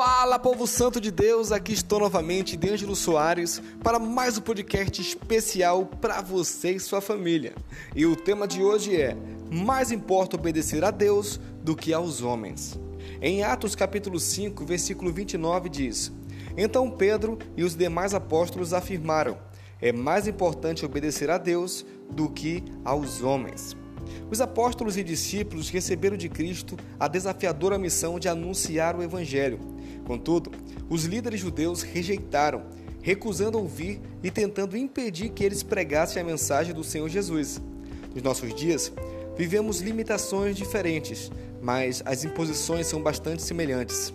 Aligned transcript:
Fala, 0.00 0.38
povo 0.38 0.64
santo 0.64 1.00
de 1.00 1.10
Deus, 1.10 1.50
aqui 1.50 1.72
estou 1.72 1.98
novamente, 1.98 2.56
D'Angelo 2.56 2.94
Soares, 2.94 3.60
para 3.82 3.98
mais 3.98 4.38
um 4.38 4.40
podcast 4.40 5.02
especial 5.02 5.86
para 5.86 6.22
você 6.22 6.70
e 6.70 6.78
sua 6.78 7.00
família. 7.00 7.52
E 7.96 8.06
o 8.06 8.14
tema 8.14 8.46
de 8.46 8.62
hoje 8.62 8.94
é: 8.94 9.16
Mais 9.50 9.90
importa 9.90 10.36
obedecer 10.36 10.84
a 10.84 10.92
Deus 10.92 11.40
do 11.64 11.74
que 11.74 11.92
aos 11.92 12.22
homens. 12.22 12.78
Em 13.20 13.42
Atos 13.42 13.74
capítulo 13.74 14.20
5, 14.20 14.64
versículo 14.64 15.12
29 15.12 15.68
diz: 15.68 16.12
Então 16.56 16.88
Pedro 16.88 17.36
e 17.56 17.64
os 17.64 17.74
demais 17.74 18.14
apóstolos 18.14 18.72
afirmaram: 18.72 19.36
É 19.82 19.90
mais 19.90 20.28
importante 20.28 20.86
obedecer 20.86 21.28
a 21.28 21.38
Deus 21.38 21.84
do 22.08 22.30
que 22.30 22.62
aos 22.84 23.20
homens. 23.20 23.76
Os 24.30 24.40
apóstolos 24.40 24.96
e 24.96 25.04
discípulos 25.04 25.70
receberam 25.70 26.16
de 26.16 26.28
Cristo 26.28 26.76
a 26.98 27.08
desafiadora 27.08 27.78
missão 27.78 28.18
de 28.18 28.28
anunciar 28.28 28.96
o 28.96 29.02
Evangelho. 29.02 29.58
Contudo, 30.04 30.50
os 30.88 31.04
líderes 31.04 31.40
judeus 31.40 31.82
rejeitaram, 31.82 32.62
recusando 33.02 33.58
ouvir 33.58 34.00
e 34.22 34.30
tentando 34.30 34.76
impedir 34.76 35.30
que 35.30 35.44
eles 35.44 35.62
pregassem 35.62 36.20
a 36.20 36.24
mensagem 36.24 36.74
do 36.74 36.84
Senhor 36.84 37.08
Jesus. 37.08 37.60
Nos 38.14 38.22
nossos 38.22 38.54
dias, 38.54 38.92
vivemos 39.36 39.80
limitações 39.80 40.56
diferentes, 40.56 41.30
mas 41.62 42.02
as 42.04 42.24
imposições 42.24 42.86
são 42.86 43.02
bastante 43.02 43.42
semelhantes. 43.42 44.12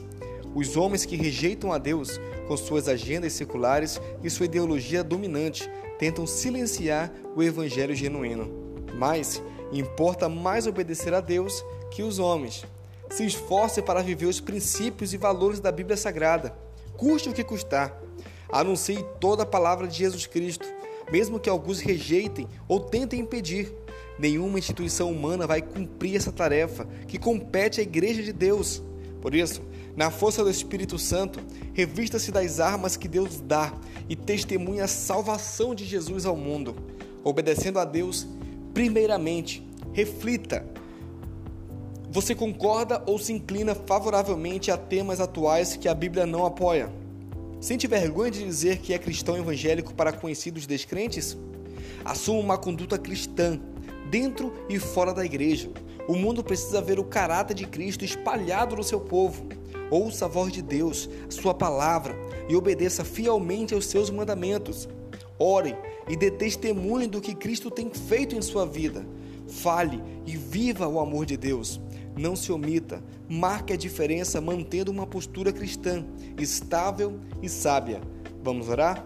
Os 0.56 0.78
homens 0.78 1.06
que 1.06 1.16
rejeitam 1.16 1.72
a 1.72 1.78
Deus 1.78 2.20
com 2.48 2.56
suas 2.56 2.88
agendas 2.88 3.34
seculares 3.34 4.00
e 4.24 4.30
sua 4.30 4.46
ideologia 4.46 5.04
dominante 5.04 5.70
tentam 5.98 6.28
silenciar 6.28 7.12
o 7.36 7.42
evangelho 7.42 7.96
genuíno. 7.96 8.63
Mas 8.94 9.42
Importa 9.74 10.30
mais 10.30 10.68
obedecer 10.68 11.16
a 11.16 11.20
Deus 11.20 11.66
que 11.90 12.04
os 12.04 12.20
homens. 12.20 12.64
Se 13.10 13.26
esforce 13.26 13.82
para 13.82 14.04
viver 14.04 14.28
os 14.28 14.40
princípios 14.40 15.14
e 15.14 15.18
valores 15.18 15.60
da 15.60 15.72
Bíblia 15.72 15.98
Sagrada, 15.98 16.56
custe 16.96 17.28
o 17.28 17.34
que 17.34 17.44
custar. 17.44 18.00
Anuncie 18.52 19.04
toda 19.20 19.42
a 19.42 19.48
palavra 19.48 19.88
de 19.88 19.98
Jesus 19.98 20.28
Cristo, 20.28 20.68
mesmo 21.12 21.40
que 21.40 21.50
alguns 21.50 21.80
rejeitem 21.80 22.48
ou 22.68 22.80
tentem 22.80 23.20
impedir. 23.20 23.74
Nenhuma 24.20 24.60
instituição 24.60 25.12
humana 25.12 25.48
vai 25.48 25.60
cumprir 25.60 26.18
essa 26.18 26.32
tarefa 26.32 26.88
que 27.08 27.18
compete 27.18 27.80
à 27.80 27.84
Igreja 27.84 28.22
de 28.22 28.32
Deus. 28.32 28.80
Por 29.24 29.34
isso, 29.34 29.64
na 29.96 30.12
força 30.12 30.44
do 30.44 30.52
Espírito 30.52 31.00
Santo, 31.00 31.40
revista-se 31.74 32.32
das 32.32 32.60
armas 32.60 32.96
que 32.96 33.08
Deus 33.08 33.42
dá 33.42 33.74
e 34.08 34.16
testemunhe 34.16 34.82
a 34.82 34.88
salvação 34.88 35.74
de 35.74 35.84
Jesus 35.84 36.28
ao 36.28 36.38
mundo, 36.38 36.76
obedecendo 37.24 37.80
a 37.80 37.86
Deus 37.86 38.28
Primeiramente, 38.74 39.64
reflita. 39.92 40.66
Você 42.10 42.34
concorda 42.34 43.04
ou 43.06 43.20
se 43.20 43.32
inclina 43.32 43.76
favoravelmente 43.76 44.72
a 44.72 44.78
temas 44.78 45.20
atuais 45.20 45.76
que 45.76 45.88
a 45.88 45.94
Bíblia 45.94 46.26
não 46.26 46.46
apoia? 46.46 46.92
Sente 47.62 47.88
vergonha 47.88 48.32
de 48.32 48.44
dizer 48.44 48.80
que 48.80 48.94
é 48.94 48.98
cristão 48.98 49.38
evangélico 49.38 49.94
para 49.94 50.12
conhecidos 50.12 50.66
descrentes? 50.66 51.38
Assuma 52.04 52.40
uma 52.40 52.58
conduta 52.58 52.98
cristã, 52.98 53.60
dentro 54.10 54.52
e 54.68 54.80
fora 54.80 55.14
da 55.14 55.24
igreja. 55.24 55.70
O 56.08 56.16
mundo 56.16 56.44
precisa 56.44 56.82
ver 56.82 57.00
o 57.00 57.04
caráter 57.04 57.54
de 57.54 57.66
Cristo 57.66 58.04
espalhado 58.04 58.76
no 58.76 58.84
seu 58.84 59.00
povo. 59.00 59.46
Ouça 59.90 60.26
a 60.26 60.28
voz 60.28 60.52
de 60.52 60.62
Deus, 60.62 61.08
sua 61.30 61.54
palavra, 61.54 62.16
e 62.50 62.56
obedeça 62.56 63.06
fielmente 63.06 63.74
aos 63.74 63.86
seus 63.86 64.10
mandamentos. 64.10 64.90
Ore 65.44 65.76
e 66.08 66.16
dê 66.16 66.32
testemunho 66.32 67.10
do 67.10 67.20
que 67.20 67.36
Cristo 67.36 67.70
tem 67.70 67.90
feito 67.94 68.34
em 68.34 68.42
sua 68.42 68.66
vida. 68.66 69.06
Fale 69.46 70.02
e 70.26 70.38
viva 70.38 70.88
o 70.88 71.02
amor 71.02 71.26
de 71.26 71.36
Deus. 71.36 71.82
Não 72.18 72.34
se 72.34 72.50
omita, 72.50 73.04
marque 73.28 73.74
a 73.74 73.78
diferença 73.78 74.40
mantendo 74.40 74.90
uma 74.90 75.06
postura 75.06 75.52
cristã, 75.52 76.06
estável 76.38 77.20
e 77.42 77.50
sábia. 77.50 78.00
Vamos 78.42 78.70
orar? 78.70 79.06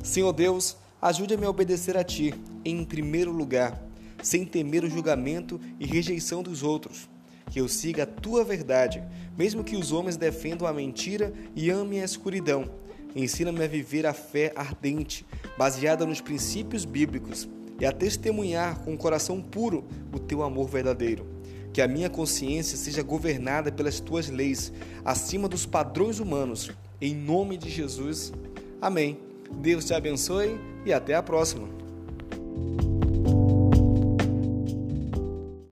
Senhor 0.00 0.32
Deus, 0.32 0.76
ajude-me 1.02 1.44
a 1.44 1.50
obedecer 1.50 1.96
a 1.96 2.04
Ti, 2.04 2.32
em 2.64 2.84
primeiro 2.84 3.32
lugar, 3.32 3.82
sem 4.22 4.44
temer 4.44 4.84
o 4.84 4.90
julgamento 4.90 5.60
e 5.80 5.86
rejeição 5.86 6.40
dos 6.40 6.62
outros. 6.62 7.08
Que 7.50 7.60
eu 7.60 7.66
siga 7.66 8.04
a 8.04 8.06
Tua 8.06 8.44
verdade, 8.44 9.02
mesmo 9.36 9.64
que 9.64 9.76
os 9.76 9.90
homens 9.90 10.16
defendam 10.16 10.68
a 10.68 10.72
mentira 10.72 11.32
e 11.56 11.68
amem 11.68 12.00
a 12.00 12.04
escuridão 12.04 12.70
Ensina-me 13.14 13.62
a 13.62 13.68
viver 13.68 14.06
a 14.06 14.12
fé 14.12 14.52
ardente, 14.56 15.24
baseada 15.56 16.06
nos 16.06 16.20
princípios 16.20 16.84
bíblicos, 16.84 17.48
e 17.78 17.84
a 17.84 17.92
testemunhar 17.92 18.80
com 18.80 18.94
o 18.94 18.98
coração 18.98 19.40
puro 19.40 19.84
o 20.12 20.18
teu 20.18 20.42
amor 20.42 20.68
verdadeiro. 20.68 21.26
Que 21.72 21.82
a 21.82 21.88
minha 21.88 22.08
consciência 22.08 22.78
seja 22.78 23.02
governada 23.02 23.72
pelas 23.72 23.98
tuas 23.98 24.28
leis, 24.28 24.72
acima 25.04 25.48
dos 25.48 25.66
padrões 25.66 26.20
humanos. 26.20 26.70
Em 27.00 27.14
nome 27.14 27.56
de 27.56 27.68
Jesus. 27.68 28.32
Amém. 28.80 29.18
Deus 29.60 29.84
te 29.84 29.92
abençoe 29.92 30.58
e 30.86 30.92
até 30.92 31.14
a 31.14 31.22
próxima. 31.22 31.68